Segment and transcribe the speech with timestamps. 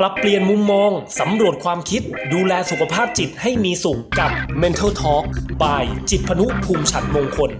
[0.00, 0.90] ปรับเปลี่ยนมุมมอง
[1.20, 2.02] สำรวจความคิด
[2.34, 4.30] ดูแลสุขภาพจิตให้มีสุขกับ
[4.62, 5.24] Mental Talk
[5.62, 7.50] by จิตพนุภูมิฉันมงคล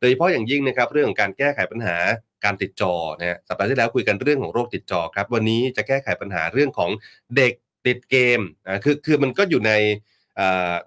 [0.00, 1.96] โดยเฉพาะอย่างยิ่งนะครับเรื่องของการแก้ไขปัญหา
[2.44, 6.90] การติดจอนะฮะสัปดาห์ที่แล้วคุยกันเรื่องของโรคติดจอครับ วันนี้จะแก้ไขปัญหาเรื่องของ
[7.36, 7.52] เด็ก
[7.86, 9.72] ติดเกมอ่าคือคือมันก็อยู่ใน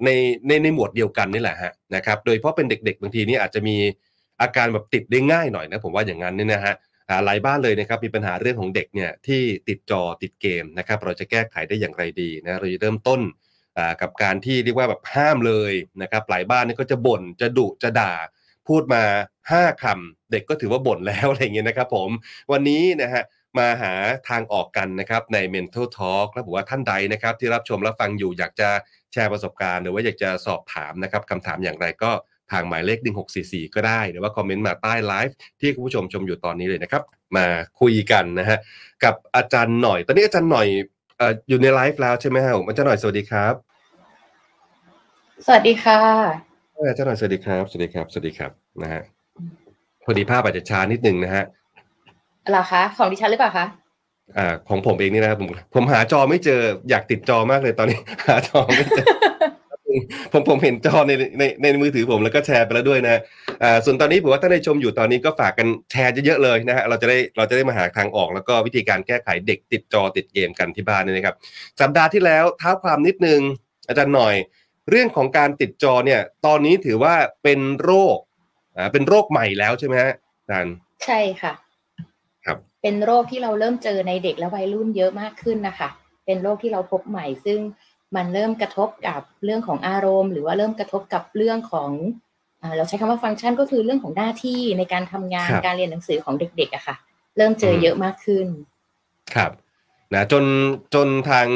[0.05, 0.09] ใน
[0.47, 3.77] ในในหมวดเดียวกันนี่แหละฮะนะครับ โดยเฉพาะเป็นเด็กๆ บางทีนี่อาจจะมี
[4.41, 6.75] อาการแบบติดได้ง่ายหน่อยนะผมว่าอย่างนั้นเนี่ยนะฮะ
[7.25, 13.21] หลายบ้านเลยนะครับมีปัญหาเรื่องของเด็กเนี่ยที่ติดจอติดเกมนะครับเราจะแก้ไขได้อย่างไรดีนะเราจะเริ่มต้น
[13.77, 18.13] อ่ากับการที่เรียกว่าแบบห้ามเลยนะครับหลายบ้านนี่ก็จะบ่นจะดุจะด่า
[18.67, 19.03] พูดมา
[19.49, 22.09] 5คำเด็กก็ถือว่าบ่นแล้วอะไรเงี้ยนะครับผม
[22.51, 23.23] วันนี้นะฮะ
[23.57, 23.93] มาหา
[24.29, 28.69] ทางออกกันนะครับใน Mental Talk แล้วบอกว่าท่านใดนะครับที่รับชมรับฟังอยู่อยากจะ
[29.13, 32.11] แชร์ประสบการณ์ หรือว่าอยากจะสอบถามนะครับคำถามอย่างไรก็
[32.53, 32.99] ทางหมายเลข
[33.37, 37.03] 1644 ก็ได้ หรือว่าคอมเมนต์มาใต้ไลฟ์ที่คุณผู้ชมชมอยู่ตอนนี้เลยนะครับ
[37.35, 37.45] มา
[37.81, 38.57] คุยกันนะฮะ
[39.03, 40.67] กับอาจารย์หน่อย ตอนนี้อาจารย์หน่อย
[41.17, 43.53] เอ่ออยู่ในไลฟ์แล้วใช่ไหมฮะผมอาจารย์หน่อยสวัสดีครับ
[45.45, 45.99] สวัสดีค่ะ
[46.75, 49.01] เอออาจารย์หน่อยสวัสดีครับ สวัสดีครับ สวัสดีครับนะฮะ
[50.03, 51.43] พอดีภาพอาจจะช้านิดนึงนะฮะ
[52.49, 53.65] เหรอคะของดิฉันหรือเปล่าคะ
[54.37, 59.05] อ่าของผมเองนี่นะครับผมผมหาจอไม่เจออยากติดจอมากเลยตอนนี้ หาจอไม่เจอ
[60.31, 63.21] ผมผมเห็นจอในในในมือถือผมแล้วก็แชร์ไปแล้วด้วยนะ
[63.63, 71.35] อ่าส่วนตอนนี้ผมว่าถ้าได้ชมอยู่ตอนนี้ก็ฝากกันแชร์เยอะๆเลยนะฮะเราจะได้เราจะได้มาหาทางออก แล้วก็วิธีการแก้ไขเด็กติดจอติดเกมกันที่บ้านเนี่ยนะครับ
[71.81, 73.41] สัปดาห์ที่แล้วเท้าความนิดนึง
[73.87, 74.35] อาจารย์หน่อย
[74.89, 78.17] เรื่องของการติดจอเนี่ย ตอนนี้ถือว่าเป็นโรค
[78.77, 81.53] อ่าเป็นโรคใหม่แล้วใช่ไหมฮะอาจารย์ใช่ค่ะ
[82.45, 85.89] ครับเป็นโรคที่เราเริ่มเจอในเด็กและวัยรุ่นเยอะมากขึ้นนะคะ
[86.25, 87.59] เป็นโรคที่เราพบใหม่ซึ่ง
[88.15, 91.91] มันเริ่มกระทบกับเรื่องของอารมณ์ หรือว่าเริ่มกระทบกับเรื่องของ
[92.61, 96.95] อ่าเราใช้คำว่าฟังก์ชันก็คือเรื่องของหน้าที่ในการทำงานครับการเรียนหนังสือของเด็กๆอะค่ะ
[97.37, 98.47] เริ่มเจอเยอะมากขึ้น
[99.35, 99.51] ครับ
[100.13, 100.43] นะจน
[100.93, 101.47] จนทาง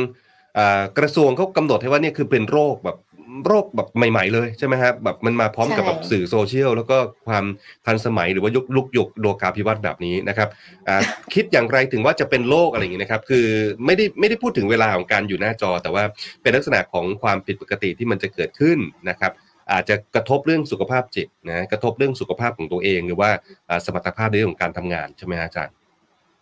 [0.57, 2.97] อ่ากระทรวงเขากำหนดให้ว่าเนี่ยคือเป็นโรคแบบ
[3.45, 7.45] โรคแบบใหม่ ๆ เลยใช่ไหมครับแบบมันมาพร้อมกับใช่แบบสื่อโซเชียลแล้วก็ความ
[7.85, 10.49] ทันสมัยหรือว่ายุคลุกยุคโลกาภิวัตน์แบบนี้นะครับ
[10.87, 11.01] อ่า
[11.33, 13.45] คิดอย่างไรถึงว่าจะเป็นโรคอะไรอย่างนี้นะครับ คือ
[13.85, 16.03] ไม่ได้ไม่ได้พูดถึงเวลาของการอยู่หน้าจอ แต่ว่า
[16.41, 18.77] เป็นลักษณะของความผิดปกติที่มันจะเกิดขึ้น
[19.09, 19.31] นะครับ
[19.71, 23.29] อาจจะกระทบเรื่องสุขภาพจิตนะกระทบเรื่องสุขภาพของตัวเอง หรือว่า
[23.69, 25.73] อ่าสมรรถภาพในเรื่องของการทำงานใช่ไหมฮะอาจารย์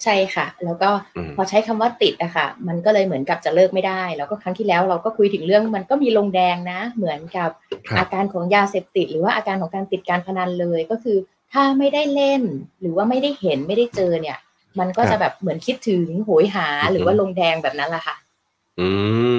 [0.03, 7.50] ใช่ค่ะ แล้วก็อืมพอใช้คำว่าติดอะค่ะ มันก็เลยเหมือนกับจะเลิกไม่ได้ แล้วก็ครั้งที่แล้วเราก็คุยถึงเรื่องมันก็มีลงแดงนะ เหมือนกับ
[7.89, 11.17] ครับอาการของยาเสพติด หรือว่าอาการของการติดการพนันเลยก็คือ
[11.53, 12.41] ถ้าไม่ได้เล่น
[12.81, 14.38] หรือว่าไม่ได้เห็นไม่ได้เจอเนี่ย
[14.79, 18.16] มันก็ครัจะบแบบเหมือนคิดถึงโหยหาอือฮึหรือว่าลงแดงแบบนั้นแหละค่ะ
[18.79, 18.89] อื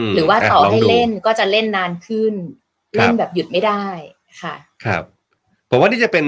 [0.04, 3.84] มหรือว่าต่อลงให้ดูเล่นก็จะเล่นนานขึ้นครับเล่นแบบหยุดไม่ได้
[4.42, 5.02] ค่ะ ครับ
[5.70, 6.24] ผมว่านี่จะเป็น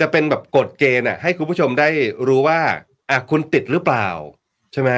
[0.00, 1.88] จะเป็นแบบกฎเกณฑ์อะให้คุณผู้ชมได้
[2.28, 2.60] รู้ว่า
[3.12, 4.08] อะคุณติดหรือเปล่า
[4.72, 4.90] ใช่ไหม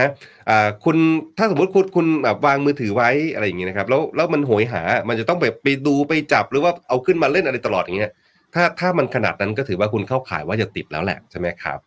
[0.48, 0.96] อ่าคุณ
[1.38, 8.12] ถ้าสมมติคุณคุณแบบวางมือถือไว้อะไรอย่างเงี้ยนะครับ แล้วแล้วมันโหยหา มันจะต้องไปไปดูไปจับหรือว่าเอาขึ้นมาเล่นอะไรตลอดอย่างเงี้ย
[8.54, 11.78] ถ้าถ้ามันขนาดนั้นก็ถือว่าคุณเข้าข่ายว่าจะติดแล้วแหละใช่ไหมครับ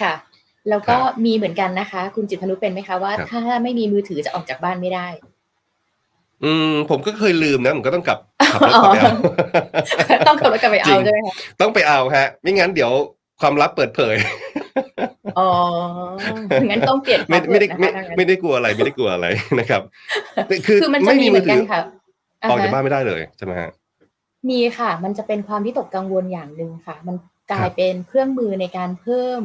[0.00, 0.14] ค่ะ
[0.68, 5.08] แล้วก็ครับมีเหมือนกันนะคะ คุณจิตพนุเป็นไหมคะว่าครับถ้าไม่มีมือถือจะออกจากบ้านไม่ได้
[6.44, 8.18] อืมผมก็เคยลืมนะผมก็ต้องกลับ
[8.52, 9.14] ขับรถกลับไปเอา
[10.26, 12.92] ต้องขับรถกลับไปจริเอางใช่ไหมคะต้องไปเอาฮะ ไม่งั้นเดี๋ยว
[13.40, 14.14] ความลับเปิดเผย
[15.38, 15.48] อ๋อ
[16.70, 19.26] งั้นต้องเปลี่ยนไม่ไม่ได้ password ไม่นะคะไม่ได้กลัวอะไรไม่ได้กลัวอะไร
[19.60, 19.82] นะครับ
[20.66, 21.80] คือคือมันจะไม่มีมีเหมืมืออนถืกันอค่ะ
[22.48, 23.70] ออกจากฮะบ้านไม่ได้เลยใช่ไหมฮะ
[24.48, 27.16] มีค่ะ มันจะเป็นความวิตกกังวลอย่างหนึ่งค่ะ มัน
[27.52, 29.42] กลาครัยบเป็นเครื่องมือในการเพิ่ม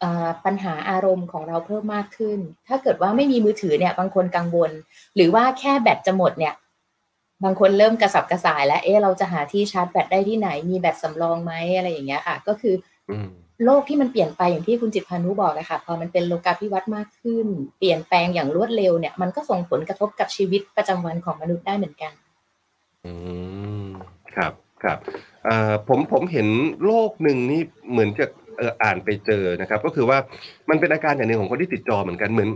[0.00, 2.38] เอ่อปัญหาอารมณ์ของเราเพิ่มมากขึ้น
[2.68, 4.70] ถ้าเกิดว่าไม่มีมือถือเนี่ย บางคนกังวล
[5.14, 6.54] หรือว่าแค่แบตจะหมดเนี่ย
[7.44, 12.74] บางคนเริ่มกระสับกระส่าย แล้ว เอ๊ะเราจะหาที่ชาร์จแบตได้ที่ไหน มีแบตสำรองไหมอะไรอย่างเงี้ยค่ะ ก็คือ
[13.10, 13.30] อืม
[13.64, 17.46] โลกที่มันเปลี่ยนไปอย่างที่คุณจิตพานุบอกเลยค่ะพอมันเป็นโลกาภิวัตน์มากขึ้น
[17.78, 22.12] เปลี่ยนแปลงอย่างรวดเร็วเนี่ยมันก็ส่งผลกระทบกับชีวิตประจำวันของมนุษย์ได้เหมือนกัน
[23.04, 23.12] อื
[23.86, 23.88] ม
[24.36, 24.52] ครับ
[24.82, 24.98] ครับ
[25.44, 26.48] เอ่อผมผมเห็น
[26.84, 28.26] โรคหนึ่งนี่เหมือนจะ
[28.58, 30.18] เอ่ออ่านไปเจอนะครับ ก็คือว่า
[30.70, 32.50] มันเป็นอาการอย่างหนึ่งของคนที่ติดจอเหมือนกันเหมือน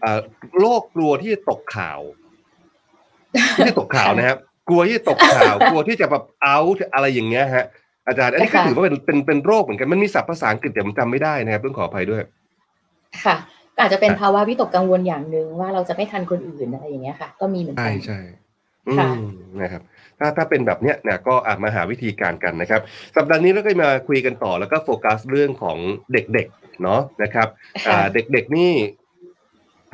[0.00, 0.20] เอ่อ
[0.60, 2.00] โรคกลัวที่จะตกข่าว
[3.52, 6.58] ไม่ใช่ตกข่าวนะครับ กลัวที่จะตกข่าว กลัวที่จะแบบเอา
[6.94, 7.66] อะไรอย่างเงี้ยฮะ
[8.06, 12.22] อาจารย์ อันนี้ก็ค่ะถือว่าเป็นเป็นเป็นโรคเหมือนกันมันมีศัพท์ภาษาอังกฤษแต่ผมจำไม่ได้นะครับต้องขออภัยด้วย
[13.24, 13.36] ค่ะ
[13.74, 18.18] ก็อาจจะเป็นครับภาวะวิตกกังวลอย่างหนึ่งว่าเราจะไม่ทันคนอื่นอะไรอย่างเงี้ยค่ะ ก็มีเหมือนใช่กันใช่
[18.88, 19.20] อืค่ะม
[19.62, 19.82] นะครับ
[20.18, 22.80] ถ้าถ้าเป็นแบบเนี้ยเนี่ยก็อาจมาหาวิธีการกันนะครับ
[23.16, 25.78] สัปดาห์นี้เราก็มาคุยกันต่อแล้วก็โฟกัสเรื่องของ
[26.12, 27.48] เด็กๆเนาะนะครับ
[27.86, 28.72] ค่ะอ่าเด็กๆนี่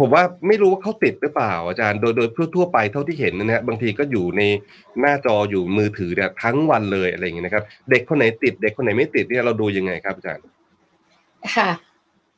[0.00, 4.42] ผมว่าไม่รู้ว่าเขาติดหรือเปล่าอาจารย์ โดยโดยทั่วๆไปเท่าที่เห็นนะฮะบางทีก็อยู่ใน
[5.00, 10.44] หน้าจออยู่มือถือเนี่ยทั้งวันเลยอะไรอย่างเงี้ยนะครับ เด็กคนไหนติด เด็กคนไหนไม่ติดเนี่ยเราดูยังไงครับอาจารย์
[11.56, 11.70] ค่ะ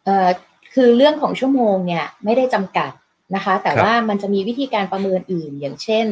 [0.04, 0.28] เอ่อ
[0.74, 2.92] คือเรื่องของชั่วโมงเนี่ยไม่ได้จำกัด
[3.34, 6.06] นะคะ แต่ครับว่ามันจะมีวิธีการประเมินอื่น อย่างเช่น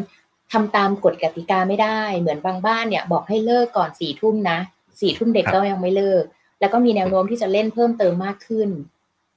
[0.52, 4.58] ทำตามกฎกติกาไม่ได้ เหมือนบางบ้านเนี่ยบอกให้เลิกก่อนสี่ทุ่มนะ
[5.00, 6.24] สี่ทุ่มเด็กครับก็ยังไม่เลิก
[6.60, 8.68] แล้วก็มีแนวโน้มที่จะเล่นเพิ่มเติมมากขึ้น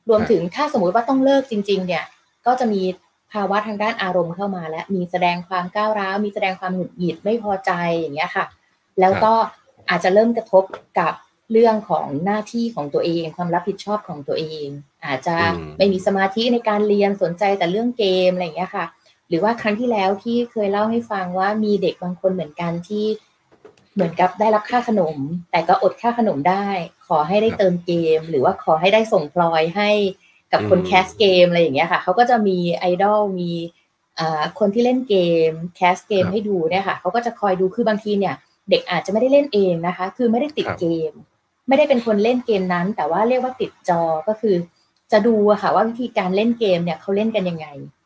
[0.10, 2.04] รวมครับถึงถ้าสมมุติว่าต้องเลิกจริง ๆ เนี่ย
[2.46, 2.82] ก็จะมี
[3.32, 8.46] ภาวะทางด้านอารมณ์เข้ามา และมีแสดงความก้าวร้าว มีแสดงความหงุดหงิดไม่พอใจอย่างเงี้ยค่ะ
[9.00, 9.34] แล้วก็
[9.90, 10.64] อาจจะเริ่มกระทบ
[11.00, 11.14] กับ
[11.52, 14.68] เรื่องของหน้าที่ของตัวเอง ความรับผิดชอบของตัวเอง
[15.06, 18.86] อาจจะอืมไม่มีสมาธิในการเรียนสนใจแต่เรื่องเกมอะไรอย่างเงี้ยค่ะ
[19.28, 23.06] หรือว่าครั้งที่แล้วที่เคยเล่าให้ฟังว่ามีเด็กบางคนเหมือนกันที่
[23.94, 25.18] เหมือนกับได้รับค่าขนม
[25.52, 26.68] แต่ก็อดค่าขนมได้
[27.08, 29.90] ขอให้ได้เติมเกม หรือว่าขอให้ได้ส่งพลอยให้
[30.52, 33.52] กับคนอืมแคสเกมอะไรอย่างเงี้ยค่ะเขาก็จะมีไอดอลมี
[34.20, 35.16] อ่าคนที่เล่นเก
[35.50, 38.36] ม cast เกมครับให้ดูเนี่ยค่ะเขาก็จะคอยดูคือบางทีเนี่ย
[38.70, 41.12] เด็กอาจจะไม่ได้เล่นเองนะคะ คือไม่ได้ติดครับเกม
[41.68, 44.56] ไม่ได้เป็นคนเล่นเกมนั้น แต่ว่าเรียกว่าติดจอก็คือ
[45.12, 48.03] จะดูอะค่ะว่าวิธีการเล่นเกมเนี่ยเขาเล่นกันยังไงครับ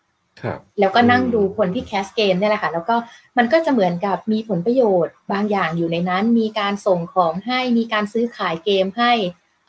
[0.79, 2.95] แล้วก็นั่งอืมดูคนที่ cast เกมเนี่ยแหละค่ะ แล้วก็
[3.37, 9.11] มันก็จะเหมือนกับมีผลประโยชน์บางอย่างอยู่ในนั้น มีการส่งของให้ มีการซื้อขายเกมให้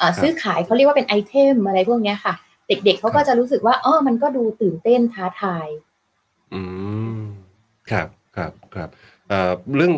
[0.01, 2.35] อ่าซื้อขายเขาเรียกว่าเป็น item อะไรพวกเนี้ยค่ะ
[2.69, 5.67] เด็กๆเขาก็จะรู้สึกว่าอ๋อมันก็ดูตื่นเต้นท้าทาย
[6.55, 6.63] อื
[7.19, 7.21] ม
[7.91, 8.89] ครับครับครับ
[9.29, 9.93] เอ่อเรื่อง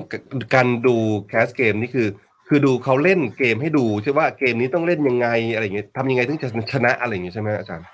[0.55, 0.97] การดู
[1.29, 2.09] แคสเกมนี่คือ
[2.49, 7.87] คือดูเขาเล่นเกมให้ดูใช่ว่าเกมนี้ต้องเล่นยังไงอะไรอย่างเงี้ยทำยังไงถึงจะชนะอะไรอย่างเงี้ยใช่ไหมอาจารย์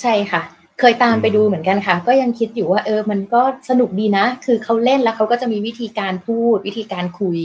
[0.00, 0.42] ใช่ค่ะ
[0.80, 7.38] เคยตามไปดูเหมือนกันค่ะ ก็ยังคิดอยู่ว่าเออมันก็สนุกดีนะ คือเขาเล่นแล้วเขาก็จะมีวิธีการพูด วิธีการคุย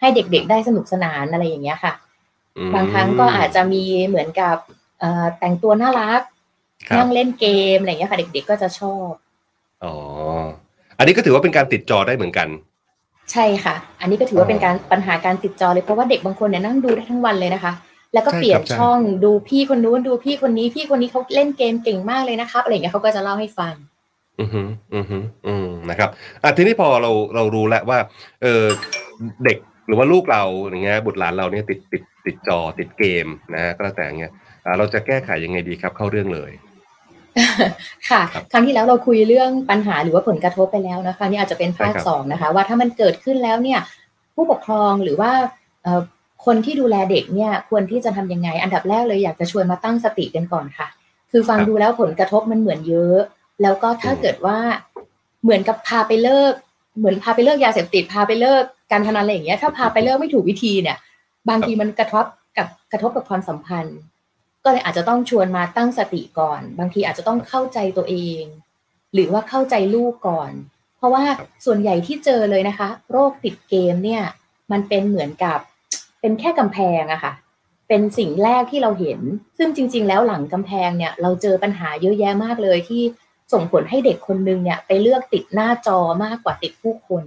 [0.00, 1.92] ให้เด็กๆได้สนุกสนานอะไรอย่างเงี้ยค่ะ
[2.56, 4.56] อืมบางครั้งก็อาจจะมีเหมือนกับ
[5.00, 6.20] เอ่อแต่งตัวน่ารัก
[6.88, 9.10] ครับนั่งเล่นเกมอะไรอย่างเงี้ยค่ะ เด็กๆก็จะชอบ
[9.84, 9.94] อ๋อ
[10.98, 12.48] อันนี้ก็ถือว่าเป็นการติดจอได้เหมือนกัน
[13.32, 17.72] ใช่ค่ะ อันนี้ก็ถือว่าอ๋อเป็นการปัญหาการติดจอเลยเพราะว่าเด็กบางคนเนี่ยนั่งดูได้ทั้งวันเลยนะคะ
[18.14, 23.74] แล้วก็ใช่เปลี่ยนครับใช่ช่องดูพี่คนนู้นดูพี่คนนี้พี่คนนี้เขาเล่นเกมเก่งมากเลยนะครับอะไรอย่างเงี้ยเขาก็จะเล่าให้ฟัง
[24.40, 24.62] อือฮึ
[24.94, 26.08] อือฮึอืมนะครับ
[26.42, 27.98] อะทีนี้พอเราเรารู้แล้วว่า
[28.42, 28.64] เออ
[29.44, 34.32] เด็กหรือว่าลูกเราอย่างเงี้ยบุตรหลานเราเนี่ยติดติดติดจอติดเกมนะฮะก็แล้วแต่อย่างเงี้ย
[34.64, 36.52] อ่าเราจะแก้ไขยังไงดีครับ เข้าเรื่องเลย
[38.10, 43.80] ค่ะครับครั้งที่แล้วเราคุยเรื่องปัญหาหรือว่าผลกระทบไปแล้วนะคะนี่อาจจะเป็นภาคใช่ครับสองนะคะ ว่าถ้ามันเกิดขึ้นแล้วเนี่ย
[44.34, 45.30] ผู้ปกครองหรือว่า
[45.82, 46.00] เอ่อ
[46.44, 50.88] คนที่ดูแลเด็กเนี่ยควรที่จะทำยังไง อันดับแรกเลยอยากจะชวนมาตั้งสติกันก่อนค่ะ
[51.30, 53.18] คือฟังดูแล้วผลกระทบมันเหมือนเยอะ
[53.62, 54.58] แล้วก็ถ้าเกิดว่า
[55.42, 56.52] เหมือนกับพาไปเลิก
[56.98, 58.62] เหมือนพาไปเลิกยาเสพติดพาไปเลิก
[58.92, 60.98] การพนันอะไรอย่างเงี้ย ถ้าพาไปเลิกไม่ถูกวิธีเนี่ย
[61.48, 62.24] บางทีมันกระทบ
[62.58, 63.98] กับกระทบกับความสัมพันธ์
[64.64, 68.42] ก็เลยอาจจะต้องชวนมาตั้งสติก่อน บางทีอาจจะต้องเข้าใจตัวเอง
[69.14, 70.52] หรือว่าเข้าใจลูกก่อน
[70.96, 71.24] เพราะว่า
[71.64, 74.22] ส่วนใหญ่ที่เจอเลยนะคะ โรคติดเกมเนี่ย
[74.72, 75.58] มันเป็นเหมือนกับ
[76.24, 77.32] เป็นแค่กำแพงอะค่ะ
[77.88, 79.20] เป็นสิ่งแรกที่เราเห็น
[79.58, 83.02] ซึ่งจริง ๆ แล้วหลังกำแพงเนี่ย เราเจอปัญหาเยอะแยะมากเลยที่
[83.52, 87.24] ส่งผลให้เด็กคนนึงเนี่ย ไปเลือกติดหน้าจอมากกว่าติดผู้คน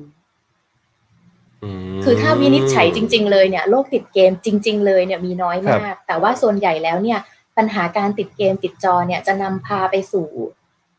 [1.95, 7.19] มคือถ้าวินิจฉัยจริง ๆ เลยเนี่ยโรคติดเกมจริง ๆ เลยเนี่ยมีน้อยมาก แต่ว่าส่วนใหญ่แล้วเนี่ย
[7.57, 10.27] ปัญหาการติดเกมติดจอเนี่ยจะนำพาไปสู่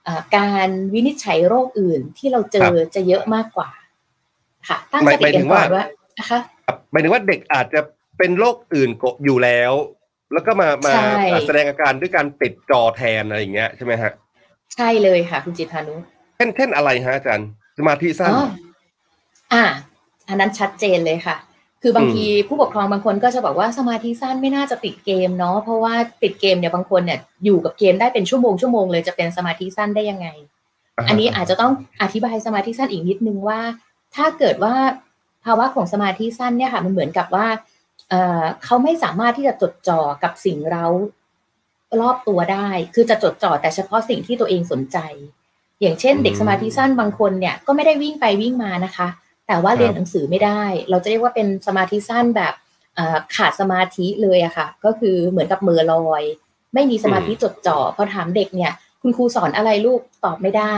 [0.06, 3.70] อ่าการวินิจฉัยโรคอื่นที่เราเจอจะเยอะมากกว่า
[4.68, 5.84] ค่ะ ตั้งสติกันก่อนว่า
[6.18, 6.57] นะคะครับ
[6.90, 7.80] หมายถึงว่าเด็กอาจจะ
[8.18, 9.72] เป็นโรคอื่นกบอยู่แล้ว
[10.32, 14.12] แล้วก็มามาใช่แสดงอาการด้วยการติดจอแทนอะไรอย่างเงี้ยใช่ไหมฮะ
[14.74, 15.94] ใช่เลยค่ะ คุณจิตพานุ
[16.36, 18.46] เช่นเช่นอะไรฮะอาจารย์สมาธิสั้นอ๋อ
[19.52, 19.64] อ่า
[20.28, 21.36] อันนั้นชัดเจนเลยค่ะ
[21.82, 30.28] คือบางอืมทีผู้ปกครองบางคนก็จะบอกว่าสมาธิสั้นไม่น่าจะติดเกมเนาะเพราะว่าติดเกมเนี่ยบางคนเนี่ยอยู่กับเกมได้เป็นชั่วโมงชั่วโมงเลยจะเป็นสมาธิสั้นได้ยังไง
[31.08, 33.60] อันนี้อาจจะต้องอธิบายสมาธิสั้นอีกนิดนึงว่า
[34.14, 34.74] ถ้าเกิดว่า
[35.48, 37.46] ภาวะของสมาธิสั้นเนี่ยค่ะ มันเหมือนกับว่า
[38.08, 40.86] เอ่อเขาไม่สามารถที่จะจดจ่อกับสิ่งเร้า
[42.00, 44.98] รอบตัวได้ คือจะจดจ่อแต่เฉพาะสิ่งที่ตัวเองสนใจ
[45.80, 49.08] อย่างเช่น เด็กสมาธิสั้นบางคนเนี่ยก็ไม่ได้วิ่งไปวิ่งมานะคะ
[49.46, 52.54] แต่ว่าเรียนหนังสือไม่ได้ เราจะเรียกว่าเป็นสมาธิสั้นแบบ
[52.94, 56.22] เอ่อขาดสมาธิเลยอะค่ะ ก็คือเหมือนกับเมือลอย
[56.74, 60.76] ไม่มีสมาธิจดจ่อพอถามเด็กเนี่ย คุณครูสอนอะไรลูกตอบไม่ได้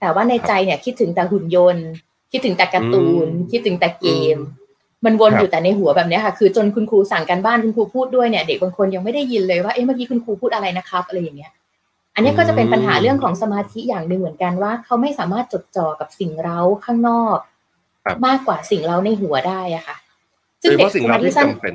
[0.00, 1.86] แต่ว่าในใจเนี่ยคิดถึงแต่หุ่นยนต์
[2.32, 4.62] คิดถึงแต่การ์ตูนอืมคิดถึงแต่เกมอืม
[5.04, 11.52] มันวนครับอยู่แต่ในหัวแบบเนี้ยค่ะ คือจนคุณครูสั่งการบ้านคุณครูพูดด้วยเนี่ยเด็กบางคนยังไม่ได้ยินเลยว่าเอ๊ะเมื่อกี้คุณครูพูดอะไรนะครับอะไรอย่างเงี้ย
[12.14, 17.38] อันเนี้ยก็จะเป็นปัญหาเรื่องของสมาธิอย่างหนึ่งเหมือนกันว่า เขาไม่สามารถจดจ่อกับสิ่งเร้าข้างนอก
[18.04, 19.96] ครับมากกว่าสิ่งเร้าในหัวได้อะค่ะ
[20.60, 21.74] โดยเฉพาะสิ่งเราที่จำเป็น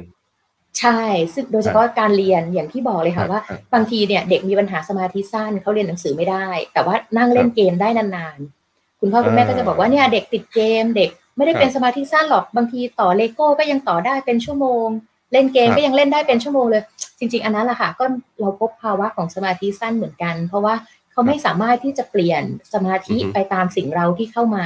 [0.80, 1.02] ใช่
[1.34, 8.57] ซึ่งโดยเฉพาะการเรียนอย่างที่บอกเลยค่ะว่าครับบางทีเนี่ยเด็กมีปัญหาสมาธิสั้นเขาเรียนหนังสือไม่ได้ แต่ว่านั่งเล่นเกมได้นานๆ
[9.00, 14.88] คุณพ่อคุณแม่ก็จะบอกว่าเนี่ยเด็กติดเกมเด็กไม่ได้เป็นครับสมาธิสั้นหรอกบางทีต่อเลโก้ก็ยังต่อได้เป็นชั่วโมง
[15.32, 16.84] เล่นเกมครับก็ยังเล่นได้เป็นชั่วโมงเลย
[17.20, 18.06] จริง ๆ อันนั้นแหละค่ะก็
[18.40, 20.76] เราพบภาวะของสมาธิสั้นเหมือนกัน เพราะว่า
[21.12, 24.66] เขาไม่สามารถที่จะเปลี่ยนสมาธิอือฮึไปตามสิ่งเราที่เข้ามา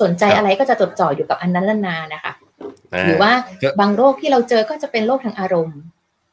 [0.00, 2.32] สนใจครับอะไรก็จะจดจ่ออยู่กับอันนั้นนานๆนะคะ
[3.06, 5.78] หรือว่าเยอะบางโรคที่เราเจอก็จะเป็นโรคทางอารมณ์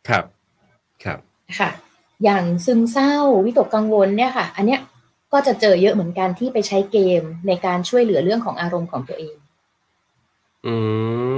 [0.10, 0.26] ครับ
[1.04, 1.20] ครับ
[1.60, 1.70] ค่ะ
[2.24, 4.80] อย่างซึมเศร้าวิตกกังวลเนี่ยค่ะ อันเนี้ย
[5.34, 9.36] ก็จะเจอเยอะเหมือนกันที่ไปใช้เกมในการช่วยเหลือเรื่องของอารมณ์ของตัวเอง
[10.66, 10.76] อื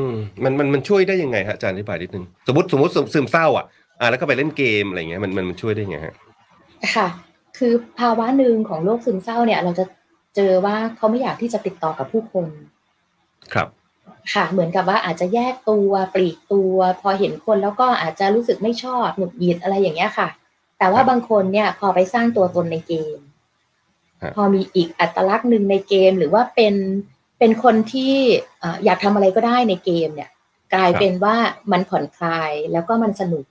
[0.06, 0.08] ม
[0.44, 3.66] มันมันมันช่วยได้ยังไงฮะอาจารย์อธิบายนิดนึงสมมติสมมติซึมซึมเศร้าอะ
[4.00, 6.16] อ่าแล้วก็ไปเล่นเกมอะไรเงี้ยมันมันมันช่วยได้ยังไงฮะ
[6.96, 7.08] ค่ะ
[7.58, 9.86] คือภาวะหนึ่งของโรคซึมเศร้าเนี่ย เราจะ
[10.36, 12.48] เจอว่าเขาไม่อยากที่จะติดต่อกับผู้คน
[13.54, 13.68] ครับ
[14.34, 20.28] ค่ะ เหมือนกับว่าอาจจะแยกตัวปลีกตัว พอเห็นคนแล้วก็อาจจะรู้สึกไม่ชอบหงุดหงิดอะไรอย่างเงี้ยค่ะ
[20.80, 23.25] แต่ว่าครับบางคนเนี่ยพอไปสร้างตัวตนในเกมฮะ
[24.36, 26.76] พอมีอีกอัตลักษณ์หนึ่งในเกมหรือว่าเป็น
[27.40, 28.14] เป็นคนที่
[28.60, 30.30] เอ่ออยากทำอะไรก็ได้ในเกมเนี่ย
[30.74, 31.36] กลายเป็นว่า
[31.72, 33.46] มันผ่อนคลายแล้วก็มันสนุก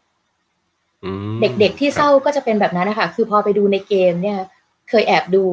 [1.04, 4.38] อืมเด็กๆที่เศร้าก็จะเป็นแบบนั้นนะคะคือพอไปดูในเกมเนี่ย
[4.90, 5.44] เคยแอบดู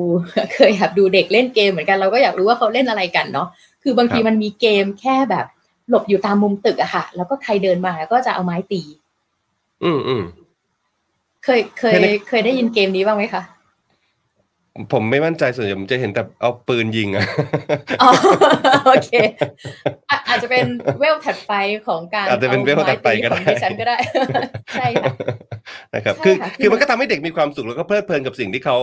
[0.53, 3.47] เคยแอบดูเด็กเล่นเกมเหมือนกันเราก็อยากรู้ว่าเขาเล่นอะไรกันเนาะ
[3.83, 5.45] คือบางทีมันมีเกมแค่แบบ
[5.89, 8.81] หลบอยู่ตามมุมตึกอะค่ะ แล้วก็ใครเดินมาก็จะเอาไม้ตี
[9.83, 10.23] อืมอืม
[11.43, 13.41] เคยเคยแค่นี้เคยได้ยินเกมนี้บ้างไหมคะ
[14.93, 17.25] ผมไม่มั่นใจส่วนใหญ่ผมจะเห็นแต่เอาปืนยิงอะ
[18.01, 18.09] อ๋อ
[18.85, 19.11] โอเค
[20.09, 20.65] อะอาจจะเป็น
[20.99, 21.53] เวลถัดไป
[21.87, 23.97] ของการอาจจะเป็นเวลถัดไปก็ได้ของดิฉันก็ได้
[24.73, 25.11] ใช่ค่ะ
[25.93, 28.77] นะครับใช่คือค่ะคือมันก็ทำให้เด็กมีความสุขแล้วก็เพลิดเพลินกับสิ่งที่เขา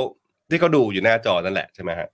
[0.51, 2.09] ที่เขาดูอยู่หน้าจอนั่นแหละใช่ไหมฮะ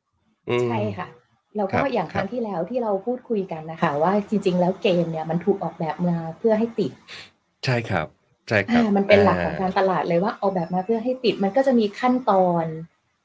[0.50, 1.08] อืมใช่ค่ะ
[1.56, 6.92] แล้วครัก็บอย่างครั้คงรับที่แล้วที่เราพูดคุยกันนะคะ ว่าจริง ๆ แล้วเกมเนี่ยมันถูกออกแบบมาเพื่อให้ติด
[7.64, 8.06] ใช่ครับ
[8.48, 12.66] ใช่ครับอ่ามันเป็นหลักของอ่การตลาดเลยว่าออกแบบมาเพื่อให้ติดมันก็จะมีขั้นตอน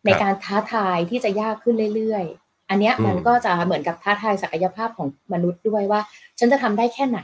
[0.06, 6.01] ในครับการท้าทายที่จะยากขึ้นเรื่อยๆ อันเนี้ยอืมมันก็จะเหมือนกับท้าทายศักยภาพของมนุษย์ด้วยว่า
[6.39, 7.20] ฉันจะทำได้แค่ไหน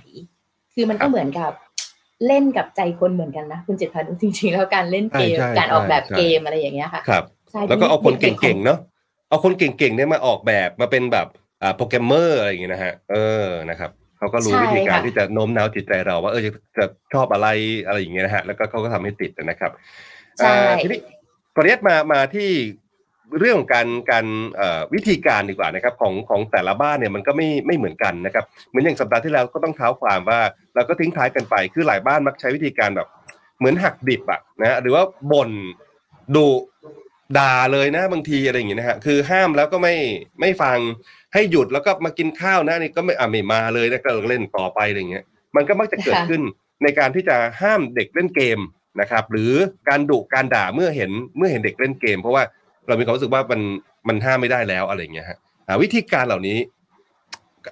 [0.74, 1.52] คือมันก็เหมือนกับ
[2.28, 8.80] เล่นกับใจคนเหมือนกันนะ คุณจิตพันธ์จริงๆ แล้วการเล่นเกมใช่ใช่การออกแบบใช่เกมอะไรอย่างเงี้ยค่ะครับใช่แล้วก็เอาคนด็ๆเก่งๆเนาะ
[9.30, 11.28] เอาคนเก่งๆเนี่ยมาออกแบบมาเป็นแบบ
[11.62, 17.48] อ่าโปรแกรมเมอร์อะไรอย่างเงี้ยนะฮะเออนะครับเขาก็รู้วิธีการที่จะโน้มน้าวจิตใจเราว่าเออจะจะชอบอะไร
[17.88, 19.72] อะไรอย่างเงี้ยนะฮะแล้วก็เขาก็ทำให้ติดนะครับ
[20.38, 21.00] ใช่อ่าทีนี้
[21.56, 22.50] ขออนุญาตมามาที่
[23.40, 24.26] เรื่องของการการ
[24.94, 30.40] วิธีการดีกว่านะครับของของแต่ละบ้านเนี่ยมันก็ไม่ไม่เหมือนกันนะครับเหมือนอย่างสัปดาห์ที่แล้วก็ต้องเท้าความว่า
[30.76, 33.08] เราก็ทิ้งท้ายกันไปคือหลายบ้านมักใช้วิธีการแบบ
[33.58, 35.52] เหมือนหักดิบอะนะหรือว่าบ่น
[36.36, 36.50] ดุ
[37.38, 39.96] ด่าเลยนะบางทีอะไรอย่างเงี้ยนะฮะคือห้ามแล้วก็ไม่
[40.42, 40.78] ไม่ฟัง
[41.34, 45.24] ให้หยุดแล้วก็มากินข้าวนะนี่ก็ไม่อะไม่มาเลยนะก็เล่นต่อไปอะไรอย่างเงี้ย
[45.56, 46.42] มันก็มักจะเกิดขึ้น
[46.84, 48.60] ในการที่จะห้ามเด็กเล่นเกม
[49.02, 49.54] นะครับ หรือ
[49.90, 52.44] การดุการด่าเมื่อเห็นเมื่อเห็นเด็กเล่นเกม เพราะว่า
[52.88, 53.62] เรามีความรู้สึกว่ามัน
[54.08, 55.38] มันห้ามไม่ได้แล้วอะไรอย่างเงี้ยฮะ
[55.68, 56.58] อ่าวิธีการเหล่านี้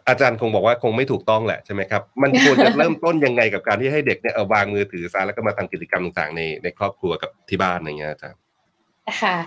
[0.08, 8.40] อาจารย์คงบอกว่าคงไม่ถูกต้องแหละใช่ไหมครับมันควรจะเริ่มต้นยังไงกับการที่ให้เด็กเนี่ยเอาวางมือถือซะแล้วก็มาทำกิจกรรมต่างๆในในครอบครัวกับที่บ้านอะไรเงี้ยอาจารย์
[9.22, 9.38] ค่ะ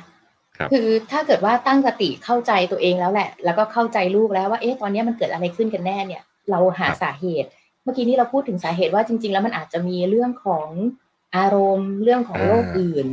[0.57, 7.49] ครับคือถ้าเกิดว่าตั้งสติเข้าใจตัวเองแล้วแหละ แล้วก็เข้าใจลูกแล้วว่าเอ๊ะตอนนี้มันเกิดอะไรขึ้นกันแน่เนี่ย เราหาครับสาเหตุ
[7.83, 10.69] เมื่อกี้นี้เราพูดถึงสาเหตุว่าจริง ๆ แล้วมันอาจจะมีเรื่องของ
[11.37, 13.07] อารมณ์เรื่องของโรคอื่น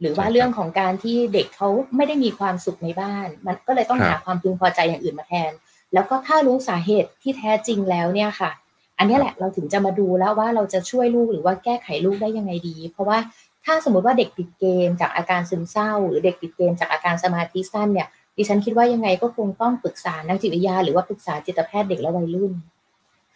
[0.00, 5.52] หรือว่าใช่ครับเรื่องของการที่เด็กเขาไม่ได้มีความสุขในบ้าน มันก็เลยต้องครับหาความพึงพอใจอย่างอื่นมาแทน
[5.94, 8.50] แล้วก็ถ้ารู้สาเหตุที่แท้จริงแล้วเนี่ยค่ะ
[8.98, 13.18] อันเนี้ยแหละเราถึงจะมาดูแล้วว่าเราจะช่วยลูกหรือว่าแก้ไขลูกได้ยังไงดี เพราะว่า
[13.64, 22.52] ถ้าสมมติว่าเด็กติดเกมจากอาการซึมเศร้า หรือเด็กติดเกมจากอาการสมาธิสั้นเนี่ยดิฉันคิดว่ายังไงก็คงต้องปรึกษานักจิตวิทยาหรือว่าปรึกษาจิตแพทย์เด็กและวัยรุ่น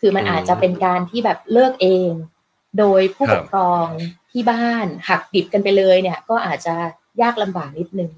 [0.00, 2.10] คือมันอืมอาจจะเป็นการที่แบบเลิกเอง
[2.78, 3.86] โดยผู้ครัปบกครอง
[4.30, 6.74] ที่บ้านหักดิบกันไปเลยเนี่ย ก็อาจจะ
[7.22, 8.10] ยากลำบากนิดนึง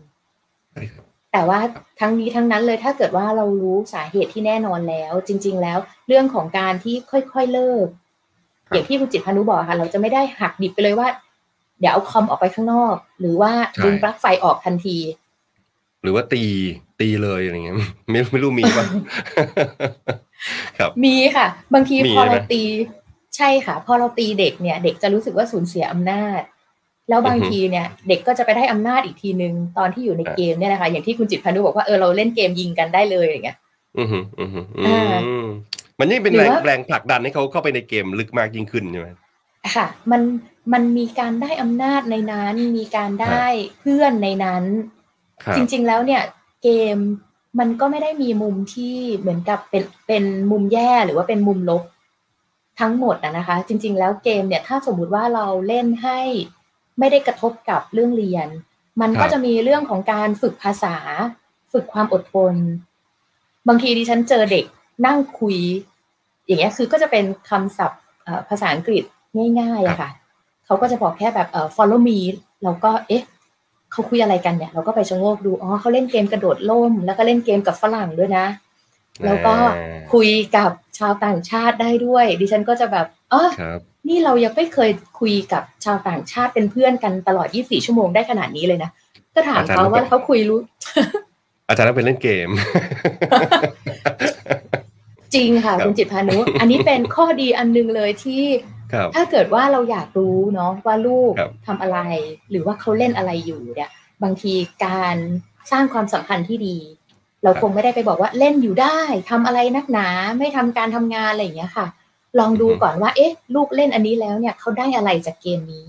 [0.72, 1.60] ใช่ครับแต่ว่า
[2.00, 7.86] ทั้งนี้ทั้งนั้นเลยถ้าเกิดว่าเรารู้สาเหตุที่แน่นอนแล้ว จริง ๆ แล้ว เรื่องของการที่ค่อยๆเลิก
[8.66, 11.08] ครับอย่างที่คุณจิตรพานุบอกค่ะ เราจะไม่ได้หักดิบไปเลยว่า
[11.80, 14.98] เดี๋ยวเอาคอมออกไปข้างนอก หรือว่าใช่ดึงปลั๊กไฟออกทันที
[16.02, 16.42] หรือว่าตี
[17.00, 17.76] ตีเลยอะไรเงี้ย
[18.10, 18.84] ไม่ไม่รู้มีป่ะ
[20.78, 22.62] ครับ มีค่ะ บางทีมีพอเราใช่ไหมตี
[23.38, 26.42] ใช่ค่ะ พอเราตีเด็กเนี่ย เด็กจะรู้สึกว่าสูญเสียอำนาจ
[27.08, 33.58] แล้วบางอือฮึทีเนี่ย เด็กก็จะไปได้อำนาจอีกทีนึงตอนที่อยู่ในอะเกมเนี่ยนะคะอย่างที่คุณจิตรพานุบอกว่าเออเราเล่นเกมยิงกันได้เลยอย่างเงี้ย
[33.98, 35.42] อือหืออือหืออือ่าม
[35.98, 39.08] มันยิ่งเป็นหรืแรองว่าแรงผลักดันให้เขาเข้าไปในเกมลึกมากยิ่งขึ้นใช่ไหม
[39.74, 40.22] ค่ะ มัน
[40.72, 43.44] มันมีการได้อำนาจในนั้น มีการได้
[43.80, 44.64] เพื่อนในนั้น
[45.44, 46.22] ครับจริง ๆ แล้วเนี่ย
[46.62, 46.96] เกม
[47.58, 51.82] มันก็ไม่ได้มีมุมที่เหมือนกับเป็นเป็นมุมแย่หรือว่าเป็นมุมลบ
[52.80, 56.20] ทั้งหมดนะนะคะ จริง ๆ แล้วเกมเนี่ยถ้าสมมุติว่าเราเล่นให้
[56.98, 58.48] ไม่ได้กระทบกับเรื่องเรียน
[59.00, 60.96] มันก็จะมีเรื่องของการฝึกภาษา
[61.72, 62.54] ฝึกความอดทน
[63.68, 64.64] บางทีดิฉันเจอเด็ก
[65.06, 65.58] นั่งคุย
[66.46, 69.02] อย่างเงี้ยคือก็จะเป็นคำศัพท์เอ่อภาษาอังกฤษ
[69.60, 70.10] ง่ายๆอะค่ะ
[70.66, 72.18] เขาก็จะบอกแค่แบบเอ่อ follow me
[72.62, 73.22] เราก็เอ๊ะ
[73.92, 78.46] เขาคุยอะไรกันเนี่ย เราก็ไปชะโงกดู อ๋อเขาเล่นเกมกระโดดล่ม แล้วก็เล่นเกมกับฝรั่งด้วยนะ
[79.24, 79.54] แล้วก็
[80.12, 88.90] คุยกับชาวต่างชาติได้ด้วย ดิฉันก็จะแบบเออครับนี่เรายังไม่เคยคุยกับชาวต่างชาติเป็นเพื่อนกันตลอด 24 ชั่วโมงได้ขนาดนี้เลยนะ
[89.34, 90.60] ก็ถามเขาว่าเขาคุยรู้
[91.68, 92.48] อาจารย์ต้องไปเล่นเกม
[95.34, 98.42] จริงค่ะครับคุณจิตพานุ อันนี้เป็นข้อดีอันนึงเลยที่
[98.92, 101.98] ครับถ้าเกิดว่าเราอยากรู้เนาะว่าลูกครับทำอะไร
[102.50, 103.90] หรือว่าเขาเล่นอะไรอยู่เนี่ย
[104.22, 105.16] บางทีการ
[105.70, 106.78] สร้างความสัมพันธ์ที่ดี
[107.42, 108.98] เราคงไม่ได้ไปบอกว่าเล่นอยู่ได้
[109.30, 111.86] ทำอะไรนักหนาไม่ทำการทำงานอะไรอย่างเงี้ยค่ะ
[112.38, 115.86] ลองดูก่อนว่า เอ๊ะ ลูกเล่นอันนี้แล้วเนี่ยเขาได้อะไรจากเกมนี้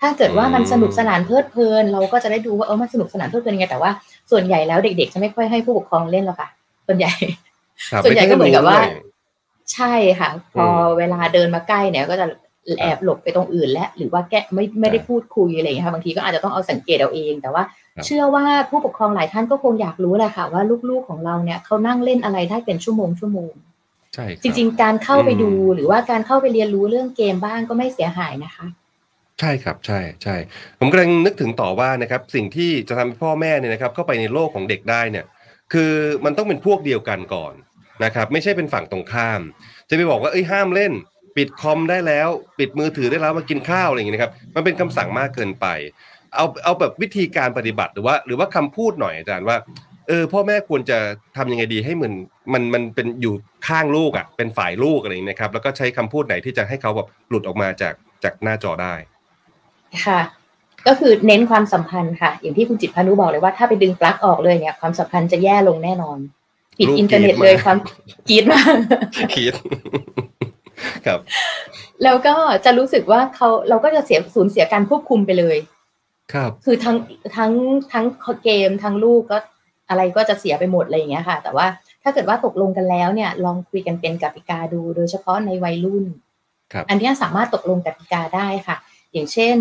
[0.00, 3.90] ถ้าเกิดว่ามันสนุกสนานเพลิดเพลิน เราก็จะได้ดูว่าเออมันสนุกสนานเพลิดเพลินยังไงแต่ว่า
[4.30, 6.48] ส่วนใหญ่แล้วเด็ก ๆ จะไม่ค่อยให้ผู้ปกครองเล่นหรอกค่ะ
[6.86, 7.12] ส่วนใหญ่
[7.90, 9.10] ครับส่วนใหญ่ก็เหมือนกับว่าไค่ยรู้ด้วย
[9.72, 12.26] ใช่ค่ะ พอมเวลาเดินมาใกล้เนี่ยก็จะ
[12.80, 23.52] แอบหลบไปตรงอื่น และหรือว่าแกะไม่ไม่ได้พูดคุยอะไรอย่างเงี้ยค่ะบางทีก็อาจจะต้องเอาสังเกตเอาเอง แต่ว่าครับ เชื่อว่าผู้ปกครองหลายท่านก็คงอยากรู้แหละค่ะ ว่าลูกๆของเราเนี่ยเขานั่งเล่นอะไรได้เป็นชั่วโมงชั่วโมง
[24.14, 28.66] ใช่คบจริง ๆ การเข้าไปดูอืมหรือว่าการเข้าไปเรียนรู้เรื่องเกมบ้างก็ไม่เสียหายนะคะ
[29.40, 30.36] ใช่ครับใช่ใช่
[30.78, 35.24] ผมกำลังนึกถึงต่อว่านะครับ สิ่งที่จะทำให้พ่อแม่เนี่ยนะครับ เข้าไปในโลกของเด็กได้เนี่ย
[35.72, 35.92] คือ
[36.24, 37.54] มันต้องเป็นพวกเดียวกันก่อน
[38.04, 39.40] นะครับ ไม่ใช่เป็นฝั่งตรงข้าม
[39.88, 40.92] จะไปบอกว่าเอ้ยห้ามเล่น
[41.36, 45.66] ปิดคอมได้แล้ว ปิดมือถือได้แล้วมากินข้าวอะไรอย่างเงี้ยนะครับ มันเป็นคำสั่งมากเกินไป
[46.34, 49.56] เอาเอาแบบวิธีการปฏิบัติหรือว่า หรือว่าคำพูดหน่อยอาจารย์ว่า
[50.08, 50.98] เออพ่อแม่ควรจะ
[51.36, 52.12] ทำยังไงดีให้มัน
[52.52, 53.34] มันมันเป็นอยู่
[53.68, 58.94] ข้างลูกอะ เป็นฝ่ายลูกอะไรอย่างเงี้ยนะครับ แล้วก็ใช้คำพูดไหนที่จะให้เขาแบบหลุดออกมาจากจากหน้าจอได้
[60.06, 60.20] ค่ะ
[60.86, 66.18] ก็คือเน้นความสัมพันธ์ค่ะ อย่างที่คุณจิตรพานุบอกเลยว่าถ้าไปดึงปลั๊กออกเลยเนี่ย ความสัมพันธ์จะแย่ลงแน่นอน
[66.78, 67.78] ปิดลูกอินเทอร์เน็ตกรี๊ดมากเลยความ
[68.28, 68.74] กรีดมาก
[69.34, 69.54] คิด
[71.06, 71.20] ครับ
[72.04, 72.34] แล้วก็
[72.64, 75.56] จะรู้สึกว่าเขาเราก็จะเสียสูญเสียการควบคุมไปเลย
[76.34, 76.96] ครับ คือทั้ง
[77.36, 77.52] ทั้ง
[77.92, 78.04] ทั้ง
[78.44, 79.38] เกมทั้งลูกก็
[79.88, 81.66] อะไรก็จะเสียไปหมดอะไรอย่างเงี้ยค่ะ แต่ว่า
[82.02, 86.04] ถ้าเกิดว่าตกลงกันแล้วเนี่ย ลองคุยกันเป็นกติกาดู โดยเฉพาะในวัยรุ่น
[86.72, 88.76] ครับอันเนี้ยสามารถตกลงกติกาได้ค่ะ
[89.12, 89.56] อย่างเช่น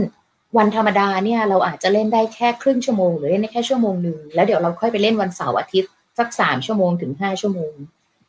[0.57, 7.73] วันธรรมดาเนี่ยเราอาจจะเล่นได้แค่ครึ่งชั่วโมง หรือเล่นได้แค่ชั่วโมงหนึ่งแล้วเดี๋ยวเราค่อยไปเล่นวันเสาร์อาทิตย์สักสามชั่วโมงถึงห้าชั่วโมง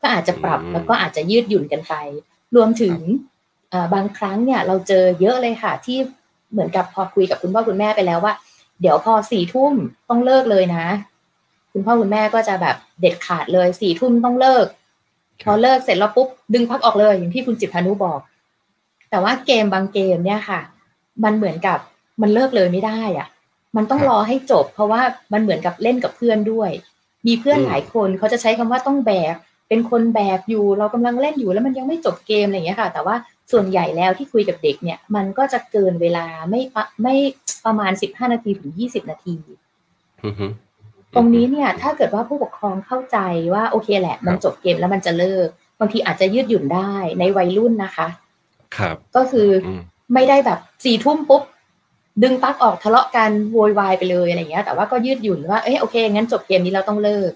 [0.01, 1.95] ก็อาจจะปรับอืมแล้วก็อาจจะยืดหยุ่นกันไป
[2.57, 2.97] รวมถึง
[3.71, 5.99] เอ่อบางครั้งเนี่ยเราเจอเยอะเลยค่ะที่
[6.53, 8.35] เหมือนกับพอคุยกับคุณพ่อคุณแม่ไปแล้วว่า
[8.81, 9.73] เดี๋ยวพอสี่ทุ่ม
[10.09, 10.87] ต้องเลิกเลยนะ
[11.73, 14.67] คุณพ่อคุณแม่ก็จะแบบเด็ดขาดเลยสี่ทุ่มต้องเลิก
[15.45, 18.21] พอเลิกเสร็จแล้วปุ๊บดึงพักออกเลยอย่างที่คุณจิตรพานุบอก
[19.11, 20.61] แต่ว่าเกมบางเกมเนี่ยค่ะ
[21.25, 21.79] มันเหมือนกับ
[22.23, 23.29] มันเลิกเลยไม่ได้อะ
[23.77, 25.01] มันต้องรอให้จบ เพราะว่า
[25.33, 26.71] มันเหมือนกับเล่นกับเพื่อนด้วย
[27.27, 29.35] มีเพื่อนหลายคนเขาจะใช้คำว่าต้องแบก
[29.69, 33.17] เป็นคนแบกอยู่ เรากำลังเล่นอยู่แล้วมันยังไม่จบเกมอะไรอย่างเงี้ยค่ะ แต่ว่า
[33.53, 37.15] ส่วนใหญ่แล้วที่คุยกับเด็กเนี่ย มันก็จะเกินเวลาไม่ปะไม่
[37.65, 39.37] ประมาณสิบห้านาทีถึงยี่สิบนาที
[40.25, 40.47] อือฮึ
[41.15, 43.19] ตรงนี้เนี่ย ถ้าเกิดว่าผู้ปกครองเข้าใจ
[43.55, 45.49] ว่าโอเคแหละ มันจบเกมแล้วมันจะเลิก
[45.81, 48.09] บางทีอาจจะยืดหยุ่นได้ในวัยรุ่นนะคะ
[48.77, 49.81] ครับ ก็คือออืม
[50.15, 51.43] ไม่ได้แบบสี่ทุ่มปุ๊บ
[52.23, 57.33] ดึงปลั๊กออกทะเลาะกันโวยวายไปเลยอะไรอย่างเงี้ย แต่ว่าก็ยืดหยุ่นว่าเอ้ยโอเคงั้นจบเกมนี้เราต้องเลิก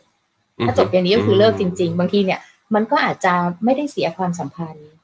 [0.67, 2.41] ถ้าจบเกมนี้ก็คือเลิกจริง ๆ บางทีเนี่ย
[2.75, 3.33] มันก็อาจจะ
[3.65, 4.99] ไม่ได้เสียความสัมพันธ์ครับ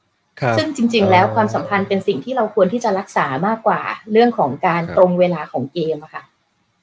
[0.57, 6.23] ซึ่งจริง ๆ แล้วอ๋อความสัมพันธ์เป็นสิ่งที่เราควรที่จะรักษามากกว่าเรื่องของการครับตรงเวลาของเกมอะค่ะ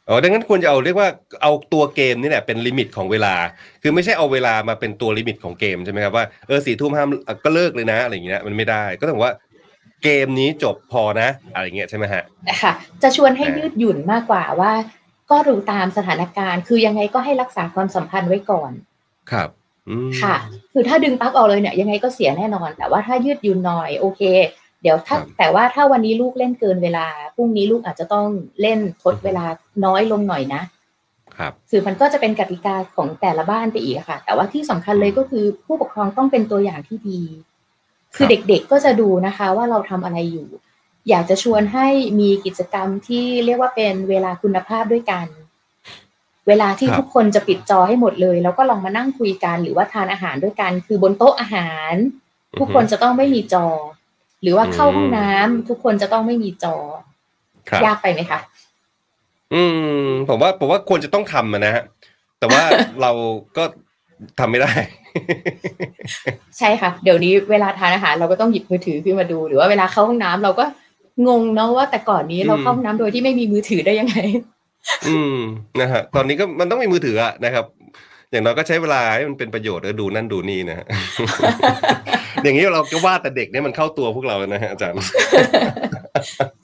[0.08, 1.08] อ๋อดังนั้นควรจะเอาเรียกว่า
[1.42, 3.34] เอาตัวเกมนี่แหละเป็น limit ของเวลา
[3.82, 9.34] คือไม่ใช่เอาเวลามาเป็นตัว limit ของเกมใช่ไหมครับว่าเออสี่ทุ่มห้ามเอ่อก็เลิกเลยนะอะไรอย่างเงี้ยมันไม่ได้ก็ต้องบอกว่า
[10.02, 12.22] เกมนี้จบพอนะอะไรอย่างเงี้ยใช่ไหมฮะ
[12.62, 14.72] ค่ะจะชวนให้อ่ายืยืดหยุ่นมากกว่าว่า
[15.30, 18.72] ก็ดูตามสถานการณ์ คือยังไงก็ให้รักษาความสัมพันธ์ไว้ก่อน
[19.32, 19.59] ครับอืม
[20.20, 20.36] ค่ะ
[20.72, 24.22] คือถ้าดึงปลั๊กออกเลยเนี่ยยังไงก็เสียแน่นอน แต่ว่าถ้ายืดหยุ่นหน่อยโอเค
[24.82, 28.28] เดี๋ยวถ้าครับแต่ว่าถ้าวันนี้ลูกเล่นเกินเวลาพรุ่งนี้ลูกอาจจะต้อง
[28.60, 29.44] เล่นทดเวลา
[29.84, 30.62] น้อยลงหน่อยนะ
[31.36, 37.20] ครับคือมันก็จะเป็นกติกาของแต่ละบ้านไปอีกอะค่ะ แต่ว่าที่สำคัญเลยก็คือผู้ปกครองต้องเป็นตัวอย่างที่ดี
[38.14, 40.48] คือครับเด็กๆก็จะดูนะคะว่าเราทำอะไรอยู่
[41.08, 41.88] อยากจะชวนให้
[42.20, 45.26] มีกิจกรรมที่เรียกว่าเป็นเวลาคุณภาพด้วยกัน
[46.48, 51.92] เวลาที่ครับทุกคนจะปิดจอให้หมดเลย แล้วก็ลองมานั่งคุยกันหรือว่าทานอาหารด้วยกัน คือบนโต๊ะอาหาร
[52.58, 53.66] ทุกคนจะต้องไม่มีจอ
[54.42, 56.76] หรือว่าเข้าห้องน้ำทุกคนจะต้องไม่มีจอ
[57.68, 58.40] ครับยากไปไหมคะ
[59.54, 59.62] อื
[60.04, 61.84] ม ผมว่าผมว่าควรจะต้องทำอะนะฮะ
[62.38, 62.62] แต่ว่า
[63.02, 63.10] เรา
[63.56, 63.64] ก็
[64.38, 64.72] ทำไม่ได้
[66.58, 70.64] ใช่ค่ะ เดี๋ยวนี้เวลาทานอาหารเราก็ต้องหยิบมือถือขึ้นมาดู หรือว่าเวลาเข้าห้องน้ำเราก็
[71.28, 74.16] งงเนาะว่าแต่ก่อนนี้เราอืมเข้าห้องน้ำโดยที่ไม่มีมือถือได้ยังไง
[75.08, 75.36] อืม
[75.80, 77.64] นะฮะตอนนี้ก็มันต้องมีมือถืออะนะครับ
[78.30, 80.86] อย่างน้อยก็ใช้เวลาให้มันเป็นประโยชน์เออดูนั่นดูนี่นะฮะ
[82.44, 84.96] อย่างนี้เราก็ว่าแต่เด็กเนี่ยมันเข้าตัวพวกเรานะฮะอาจารย์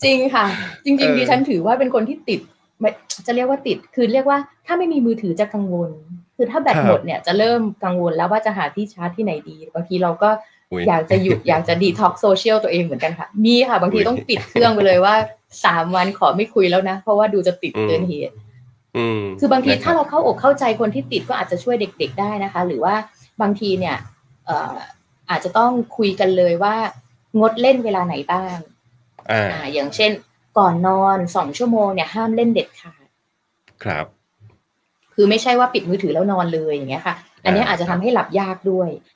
[0.05, 0.47] จริงค่ะ
[0.85, 2.41] จริงเออๆดิฉันถือว่าเป็นคนที่ติด
[2.81, 2.91] ไม่
[3.27, 5.91] จะเรียกว่าติดคือเรียกว่าถ้าไม่มีมือถือจะกังวล
[6.37, 10.31] คือถ้าแบตหมดเนี่ยจะเริ่มกังวลแล้วว่าจะหาที่ชาร์จที่ไหนดีบางทีเราก็
[10.73, 15.15] อุ๊ยอยากจะหยุดอยากจะ detox social ตัวเองเหมือนกันค่ะ มีค่ะ บางทีอุ๊ยต้องปิดเครื่องไปเลยว่า
[15.64, 18.35] สามวันขอไม่คุยแล้วนะ เพราะว่าดูจะติดอืมเกินเหตุ
[18.97, 22.95] อืมคือบางทีนะคถ้าบเราเข้าอกเข้าใจคนที่ติดก็อาจจะช่วยเด็ก ๆ ได้นะคะ หรือว่า
[23.42, 23.97] บางทีเนี่ย
[24.47, 24.77] เอ่อ
[25.31, 26.75] อาจจะต้องคุยกันเลยว่า
[27.40, 28.57] งดเล่นเวลาไหนบ้าง
[29.31, 30.11] อ่าอ่าอย่างเช่น
[30.59, 33.07] ก่อนนอนสองชั่วโมงเนี่ยห้ามเล่นเด็ดขาด
[33.85, 34.07] ครับ
[35.14, 37.14] คือไม่ใช่ว่าปิดมือถือแล้วนอนเลยอย่างเงี้ยค่ะ
[37.45, 39.01] อันเนี้ยอ่าอาจจะทำให้หลับยากด้วยอื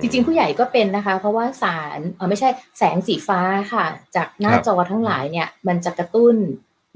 [0.00, 3.40] จริง ๆ ผู้ใหญ่ก็เป็นนะคะ เพราะว่าสารเออไม่ใช่แสงสีฟ้า
[3.72, 3.84] ค่ะ
[4.16, 6.34] จากหน้าครับจอทั้งหลายเนี่ย มันจะกระตุ้น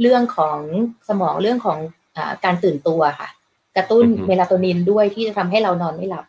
[0.01, 0.59] เรื่องของ
[1.09, 1.79] สมองเรื่องของ
[2.17, 3.29] อาการตื่นตัวค่ะ
[3.77, 6.25] กระตุ้นเมลาโทนินด้วยที่จะทำให้เรานอนไม่หลับ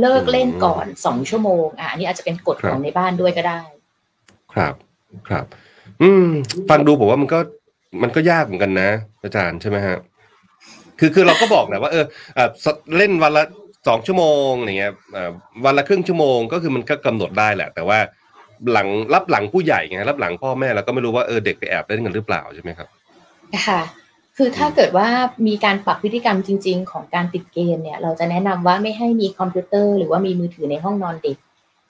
[0.00, 3.60] เลิกเล่นก่อนสองชั่วโมงอะอันนี้อาจจะเป็นกฎของในบ้านด้วยก็ได้
[4.52, 4.74] ครับ
[5.28, 5.44] ครับ
[6.02, 6.28] อืม
[6.70, 7.38] ฟังดูผมว่ามันก็
[8.02, 8.90] มันก็ยากเหมือนกันนะ
[9.22, 9.98] อาจารย์ใช่ไหมฮะ
[10.98, 12.04] คือคือเราก็บอกแหละว่าเออ
[12.34, 13.44] เอ่อสเล่นวันละ
[13.88, 15.30] สองชั่วโมงอย่างเงี้ยเอ่อ
[15.64, 17.98] วันละครึ่งชั่วโมงก็คือมันก็กำหนดได้แหละ แต่ว่า
[18.72, 22.88] หลังรับหลังผู้ใหญ่ไงรับหลังพ่อแม่เราก็ไม่รู้ว่าเออเด็กไปแอบเล่นกันหรือเปล่าใช่ไหมครับ
[23.68, 23.80] ค่ะ
[24.36, 25.08] คือถ้าเกิดว่า
[25.46, 31.36] มีการปรับพฤติกรรมจริง ๆ ของการติดเกมเนี่ย เราจะแนะนำว่าไม่ให้มีคอมพิวเตอร์หรือว่ามีมือถือในห้องนอนเด็ก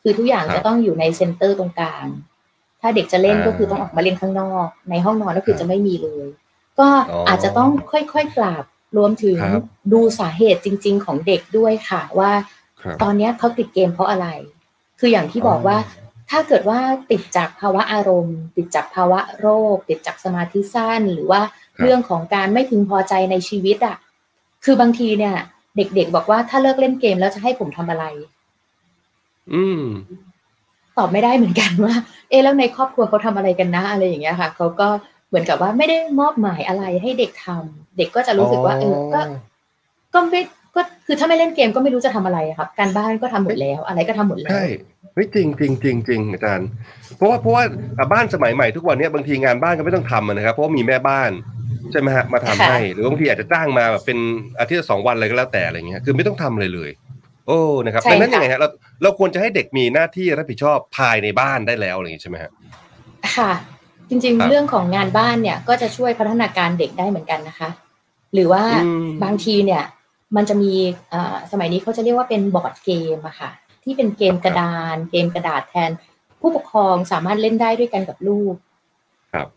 [0.03, 2.07] คือทุกอย่างครับจะต้องอยู่ในเซ็นเตอร์ตรงกลาง
[2.81, 6.27] ถ้าเด็กจะเล่นอ่าก็คือต้องออกมาเล่นข้างนอก ในห้องนอนก็คือครับจะไม่มีเลย
[6.79, 8.65] ก็อ๋อออาจจะต้องค่อยๆปรับ
[8.97, 12.31] รวมถึงครับดูสาเหตุจริง ๆ ของเด็กด้วยค่ะว่า
[12.83, 14.27] ครับตอนเนี้ยเขาติดเกมเพราะอะไร
[15.01, 15.77] คืออย่างที่บอกว่า
[16.31, 16.81] ถ้าเกิดว่า
[17.11, 23.97] ติดจากภาวะอารมณ์ ติดจากภาวะโรค ติดจากสมาธิสั้น หรือว่าครับเรื่องของการไม่พึงพอใจในชีวิตอะ
[24.65, 25.37] คือบางทีเนี่ย
[25.77, 28.05] เด็ก ๆ บอกว่าถ้าเลิกเล่นเกมแล้วจะให้ผมทำอะไร
[29.53, 29.83] อืม
[30.99, 31.95] ตอบไม่ได้เหมือนกันว่า
[32.29, 34.89] เอ๊ะแล้วในครอบครัวเขาทำอะไรกันนะอะไรอย่างเงี้ยค่ะเขาก็
[35.35, 39.21] เหมือนกับว่าไม่ได้มอบหมายอะไรให้เด็กทำเด็กก็จะรู้สึกว่าเออก็
[40.15, 40.41] ก็ไม่
[40.75, 44.65] ก็คือถ้าไม่เล่นเกมก็ไม่รู้จะทำอะไรอะครับ การบ้านก็ทำหมดแล้ว อะไรก็ทำหมดแล้วใช่
[45.15, 46.69] เฮ้ยจริงจริงจริงจริงอาจารย์
[47.17, 47.63] เพราะว่าเพราะว่า
[47.99, 51.31] อะบ้านสมัยใหม่ทุกวันเนี้ยบางทีงานบ้านก็ไม่ต้องทำอะนะครับ เพราะว่ามีแม่บ้าน
[51.93, 54.19] ใช่ไหมฮะมาทำค่ะให้ หรือบางทีอาจจะจ้างมาแบบเป็น
[54.59, 56.91] อาทิตย์ละสองวันอะไรก็แล้วแต่อะไรเงี้ยคือไม่ต้องทำอะไรเลย
[57.47, 58.69] โอ้นะครับใช่ดังนั้นยังค่ะไงฮะเรา
[59.03, 62.51] เราควรจะให้เด็กมีหน้าที่รับผิดชอบภายในบ้านได้แล้วอะไรอย่างงี้ใช่ไหมฮะ
[63.37, 63.53] ค่ะ
[64.09, 67.69] จริงครับๆเรื่องของงานบ้านเนี่ย ก็จะช่วยพัฒนาการเด็กได้เหมือนกันนะคะ
[68.35, 69.83] หรือว่าอืมบางทีเนี่ย
[70.37, 70.73] มันจะมี
[71.11, 73.51] เอ่อสมัยนี้เขาจะเรียกว่าเป็นบอร์ดเกมอะค่ะ
[73.85, 75.91] ที่เป็นเกมกระดาน เกมกระดาษแทน
[76.41, 78.55] ผู้ปกครองสามารถเล่นได้ด้วยกันกับลูก
[79.33, 79.49] ครับ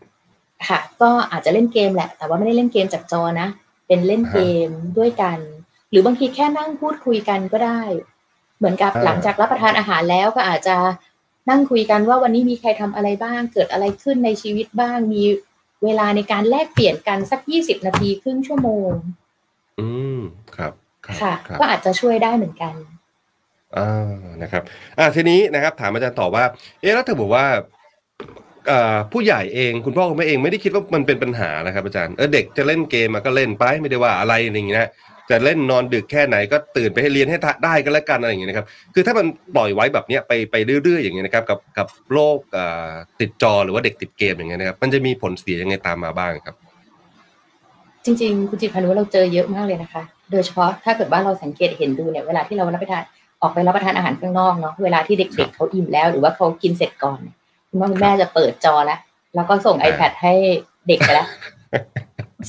[0.67, 3.47] ค่ะ ก็อาจจะเล่นเกมแหละ แต่ว่าไม่ได้เล่นเกมจากจอนะ
[3.87, 5.37] เป็นเล่นเกมด้วยกัน
[5.91, 7.81] หรือบางทีแค่นั่งพูดคุยกันก็ได้
[8.57, 10.75] เหมือนกับอ่าหลังจากรับประทานอาหารแล้วก็อาจจะ
[11.49, 15.23] นั่งคุยกันว่าวันนี้มีใครทำอะไรบ้าง เกิดอะไรขึ้นในชีวิตบ้าง มี
[15.83, 18.91] เวลาในการแลกเปลี่ยนกันสักยี่สิบนาทีครึ่งชั่วโมง
[19.79, 20.21] อืม
[20.57, 20.73] ครับ
[21.09, 22.73] รับค่ะครับก็อาจจะช่วยได้เหมือนกัน
[23.77, 24.63] อ่านะครับ
[24.99, 26.43] อ่าทีนี้นะครับ ถามอาจารย์ต่อว่า
[26.81, 27.45] เอ๊ะแล้วถ้าบอกว่า
[28.67, 34.91] เอ่อผู้ใหญ่เองคุณพ่อคุณแม่เองไม่ได้คิดว่ามันเป็นปัญหานะครับอาจารย์เออเด็กจะเล่นเกมมาก็เล่นไปไม่ได้ว่าอะไรอย่างงี้นะ
[35.29, 46.55] จะเล่นนอนดึกแค่ไหนก็ตื่นไปให้เรียนให้ได้ก็แล้วกันอะไรอย่างเงี้ยนะครับ คือถ้ามันปล่อยไว้แบบเนี้ยไปไปเรื่อยๆอย่างเงี้ยนะครับกับกับโรคเอ่อติดจอหรือว่าเด็กติดเกมอย่างเงี้ยนะครับ มันจะมีผลเสียยังไงตามมาบ้างครับ
[48.05, 53.03] จริง ๆ คุณจิตพานุเราเจอเยอะมากเลยนะคะ โดยเฉพาะถ้าเกิดว่าเราสังเกตเห็นดูเนี่ยเวลาที่เรารับประทาน
[53.41, 57.35] ออกไปรับประทานอาหารข้างนอกเนาะเวลาที่ครัเด็กบๆเขาอิ่มแล้วหรือว่าเขากินเสร็จก่อนเนี่ย
[57.69, 58.99] คุณพ่อคุณแม่จะเปิดจอแล้ว
[59.35, 60.33] แล้วก็ส่งอ่า iPad ให้
[60.87, 61.27] เด็กไปแล้ว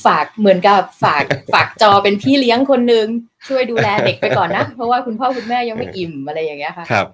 [0.05, 1.25] ฝากเหมือนกับฝาก
[1.55, 3.07] ฝากจอเป็นพี่เลี้ยงคนหนึ่ง
[3.49, 7.07] ช่วยดูแลเด็กไปก่อนนะ เพราะว่าคุณพ่อคุณแม่ยังไม่อิ่มอะไรอย่างเงี้ยค่ะครับ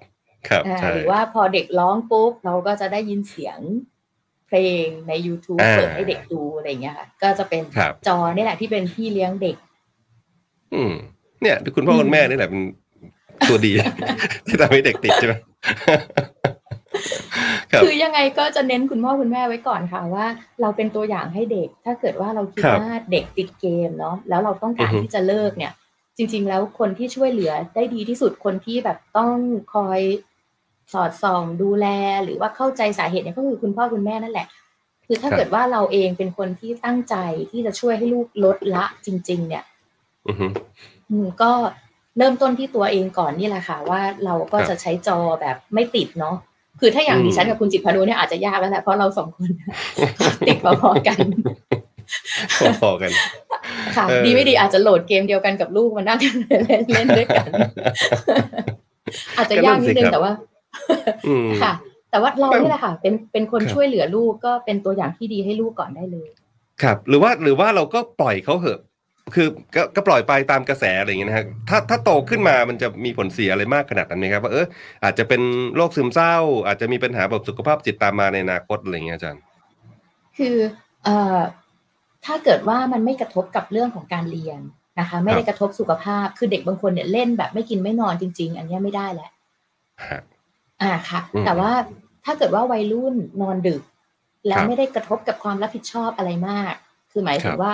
[0.49, 3.59] ครับอ่าใช่หรือว่าพอเด็กร้องปุ๊บเราก็จะได้ยินเสียง
[4.47, 9.55] เพลงใน YouTube อ่าเปิดให้เด็กดูอะไรอย่างเงี้ยค่ะ ก็จะเป็นครับจอนี่แหละที่เป็นพี่เลี้ยงเด็ก
[10.73, 10.93] อืม
[11.41, 12.61] เนี่ยคุณพ่อคุณแม่นี่แหละเป็น
[13.49, 13.71] ตัวดี
[14.45, 15.33] ที่ทำให้เด็กติดใช่ไหม
[17.71, 20.25] ครับคือยังไงก็จะเน้นคุณพ่อคุณแม่ไว้ก่อนค่ะว่า
[20.61, 25.71] เราเป็นตัวอย่างให้เด็ก ถ้าเกิดว่าเราคิดครับว่าเด็กติดเกมเนาะแล้วเราต้องการอือฮึที่จะเลิกเนี่ย
[26.17, 29.35] จริง ๆ แล้วคนที่ช่วยเหลือได้ดีที่สุดคนที่แบบต้อง
[29.73, 29.99] คอย
[30.93, 31.87] สอดส่องดูแล
[32.23, 34.47] หรือว่าเข้าใจสาเหตุเนี่ยก็คือคุณพ่อคุณแม่นั่นแหละ
[35.07, 37.15] คือถ้าครับเกิดว่าเราเองเป็นคนที่ตั้งใจ
[37.51, 39.63] ที่จะช่วยให้ลูกลดละจริง ๆ เนี่ย
[40.27, 40.47] อือฮึ
[41.09, 41.51] อืมก็
[42.17, 46.35] เริ่มต้นที่ตัวเองก่อนนี่แหละค่ะ ว่าเราก็ครับจะใช้จอแบบไม่ติดเนาะ
[46.79, 49.49] คือถ้าอย่างอืมดิฉันกับคุณจิตรพานุเนี่ยอาจจะยากแล้วแหละเพราะเราสองคน
[50.47, 51.19] ติดพอๆกัน
[52.81, 53.11] พอๆกัน
[53.95, 56.19] ค่ะเออดีไม่ดีอาจจะโหลดเกมเดียวกันกับลูกมานั่ง
[56.65, 57.49] เล่นเล่นด้วยกัน
[59.37, 60.31] อาจจะยากนิดนึงแต่ว่า
[61.27, 61.73] อืมค่ะ
[62.11, 66.27] แต่ว่าเรานี่แหละค่ะ เป็นเป็นคนครับช่วยเหลือลูกก็เป็นตัวอย่างที่ดีให้ลูกก่อนได้เลย
[66.81, 68.79] ครับ หรือว่าหรือว่าเราก็ปล่อยเขาเหอะ
[69.33, 74.65] คือก็ก็ปล่อยไปตามกระแสอะไรอย่างเงี้ยนะฮะถ้าถ้าโตขึ้นมามันจะมีผลเสียอะไรมากขนาดนั้นไหมครับว่าเออ
[75.03, 75.41] อาจจะเป็น
[75.75, 76.35] โรคซึมเศร้า
[76.67, 79.41] อาจจะมีปัญหาแบบสุขภาพจิตตามมาในอนาคตอะไรอย่างเงี้ยอาจารย์
[80.37, 80.55] คือ
[81.03, 81.39] เอ่อ
[82.25, 84.59] ถ้าเกิดว่ามันไม่กระทบกับเรื่องของการเรียน
[84.99, 89.31] นะคะ ไม่ได้กระทบสุขภาพคือเด็กบางคนเนี่ยเล่นแบบไม่กินไม่นอนจริง ๆ อันเนี้ยไม่ได้แล้ว
[90.09, 90.21] ฮะ
[90.81, 91.71] อ่าค่ะอืมแต่ว่า
[92.25, 93.81] ถ้าเกิดว่าวัยรุ่นนอนดึก
[94.47, 96.73] แล้วครับไม่ได้กระทบกับความรับผิดชอบอะไรมาก
[97.11, 97.71] คือหมายถึคงรับว่า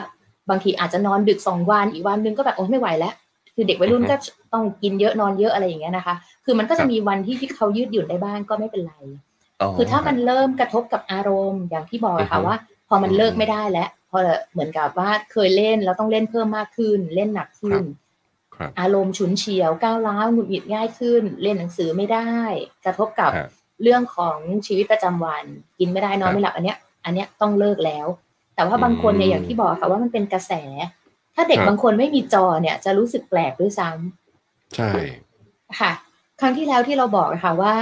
[0.50, 3.14] บางทีอาจจะนอนดึกสองวันอีกวันหนึงก็แบบโอ้ไม่ไหวแล้ว
[3.56, 4.16] คือเด็กวัยรุ่นอือฮึก็
[4.54, 8.94] ต้องกินเยอะนอนเยอะอะไรอย่างเงี้ยนะคะ คือมันก็ครัจะบมีวันที่ที่เขายืดหยุ่นได้บ้างก็ไม่เป็นไร
[9.78, 12.56] คือถ้ามันเริ่มกระทบกับอารมณ์อย่างที่บอกอะค่ะอือฮึว่า
[12.88, 14.18] พอมันอืมเลิกไม่ได้แล้วพอ
[14.52, 17.84] เหมือนกับว่าเคยเล่นแล้วต้องเล่นเพิ่มมากขึ้น เล่นหนักขึ้น
[18.56, 22.30] ครับอารมณ์ฉุนเฉียวก้าวร้าวหงุดหงิดง่ายขึ้น เล่นหนังสือไม่ได้
[22.86, 23.46] กระทบกับฮะ
[23.84, 25.46] เรื่องของชีวิตประจำวัน
[25.80, 28.08] กินไม่ได้นอนไม่หลับอันเนี้ย อันเนี้ยต้องเลิกแล้ว
[28.56, 30.54] แต่ว่าบางคนเนี่ยอืมอย่างที่บอกค่ะว่ามันเป็นกระแส
[31.36, 34.92] ถ้าเด็กครับบางคนไม่มีจอเนี่ย จะรู้สึกแปลกด้วยซ้ำใช่
[35.80, 35.92] ค่ะ
[36.40, 37.74] ครั้งที่แล้วที่เราบอกอะค่ะว่า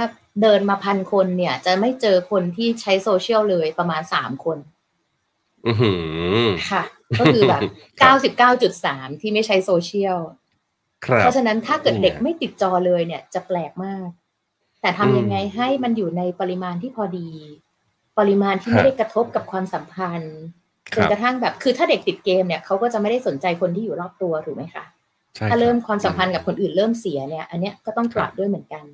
[0.42, 4.58] เดินมาพันคนเนี่ย จะไม่เจอคนที่ใช้โซเชียลเลยประมาณสามคน
[5.66, 5.92] อือหื
[6.44, 6.82] อค่ะ
[7.18, 7.68] ก็คือแบบครั
[8.00, 10.18] เก้าบสิบเก้าจุดสามที่ไม่ใช้โซเชียล
[11.04, 14.08] ครับเพราะฉะนั้นถ้าเกิดนี่ไงเด็กไม่ติดจอเลยเนี่ยจะแปลกมาก
[14.80, 17.28] แต่ทำยังไงอืมให้มันอยู่ในปริมาณที่พอดี
[18.18, 20.59] ปริมาณที่ฮะไม่ได้กระทบกับความสัมพันธ์ค
[20.94, 24.84] จนรับกระทั่งแบบ คือถ้าเด็กติดเกมเนี่ยเขาก็จะไม่ได้สนใจคนที่อยู่รอบตัวถูกไหมคะ
[25.36, 28.84] ใช่ถ้าบเริ่มความสัมพันธ์กับคนอื่นเริ่มเสียเนี่ย อันเนี้ยก็ต้องปรับด้วยเหมือนกัน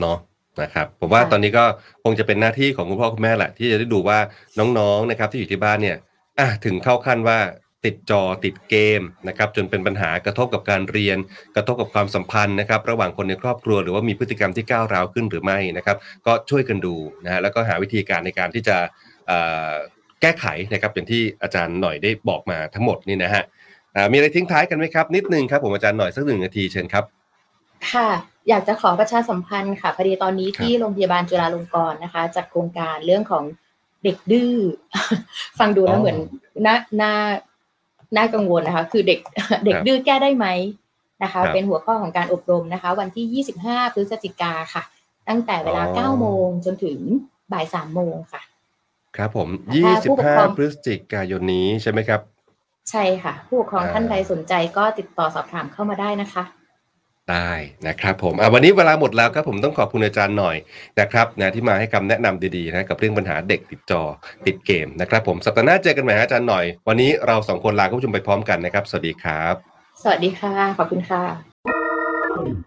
[0.00, 0.18] เนาะ
[0.62, 1.64] นะครับผมว่าค่ะตอนนี้ก็
[2.04, 4.18] คงจะเป็นหน้าที่ของคุณพ่อคุณแม่แหละ ที่จะได้ดูว่า
[4.58, 5.96] น้องๆนะครับ ที่อยู่ที่บ้านเนี่ย
[6.38, 7.38] อะถึงเข้าขั้นว่า
[7.84, 11.18] ติดจอติดเกมนะครับจนเป็นปัญหากระทบกับการเรียน
[11.56, 18.76] กระทบกับความสัมพันธ์นะครับ ระหว่างคนในครอบครัวหรือว่ามีพฤติกรรมที่ก้าวร้าวขึ้นหรือไม่นะครับ ก็ช่วยกันดูนะฮะแล้วก็หาวิธีการในการที่จะ
[19.26, 19.38] เอ่
[19.70, 19.72] อ
[20.20, 23.44] แก้ไขนะครับอย่างที่อาจารย์หน่อยได้บอกมาทั้งหมดนี่นะฮะ
[23.94, 27.04] อ่ามีอะไรทิ้งท้ายกันไหมครับ นิดนึงครับผมอาจารย์หน่อยสักหนึ่งนาทีเชิญครับ
[27.92, 28.08] ค่ะ
[28.48, 33.44] อยากจะขอประชาสัมพันธ์ค่ะพอดีตอนนี้ครับที่โรงพยาบาลจุฬาลงกรณ์นะคะจัดโครงการเรื่องของ
[34.04, 34.54] เด็กดื้อ
[35.58, 36.18] ฟังดูแล้วเหมือน
[36.66, 37.14] น่าน่า
[38.16, 39.18] น่ากังวลนะคะ คือเด็ก
[39.64, 40.46] เด็กดื้อแก้ได้ไหม
[41.22, 44.82] นะคะครับเป็นหัวข้อของการอบรมนะคะ วันที่ 25 พฤศจิกาค่ะ
[45.28, 46.98] ตั้งแต่เวลาอ๋อ9โมงจนถึง
[47.52, 48.42] บ่าย 3 โมงค่ะ
[49.18, 49.48] ครับผม
[49.84, 52.20] ถ้าผู้ปกครอง25 พฤศจิกายนนี้ใช่ไหมครับ
[52.90, 56.44] ใช่ค่ะ ผู้ปกครองอ่าท่านใดสนใจก็ติดต่อสอบถามเข้ามาได้นะคะ
[57.30, 57.52] ได้
[57.88, 60.56] นะครับผมอะวันนี้เวลาหมดแล้วครับผมต้องขอบคุณอาจารย์หน่อย
[61.00, 64.02] นะครับนะที่มาให้คำแนะนำดีๆนะกับเรื่องปัญหาเด็กติดจอ
[64.46, 69.54] ติดเกมนะครับผมสัปดาห์หน้าเจอกันใหม่ฮะอาจารย์หน่อย วันนี้เราสองคนลาคุณผู้ชมไปพร้อมกันนะครับ สวัสดีครับ
[70.02, 71.47] สวัสดีค่ะ ขอบคุณค่ะ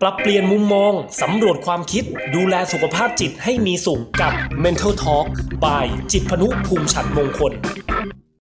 [0.02, 2.04] ปรับเปลี่ยนมุมมอง สำรวจความคิด
[2.36, 5.26] ดูแลสุขภาพจิตให้มีสุขกับ Mental Talk
[5.64, 7.54] by จิตพนุภูมิฉันมงคล